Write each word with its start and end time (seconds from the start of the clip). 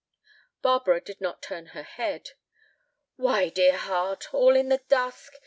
Barbara 0.63 0.99
did 0.99 1.21
not 1.21 1.43
turn 1.43 1.67
her 1.77 1.83
head. 1.83 2.31
"Why, 3.17 3.49
dear 3.49 3.77
heart, 3.77 4.33
all 4.33 4.55
in 4.55 4.69
the 4.69 4.81
dusk! 4.87 5.33